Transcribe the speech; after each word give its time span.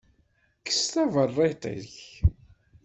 Kkes 0.59 0.83
taberriḍt-ik. 0.93 1.95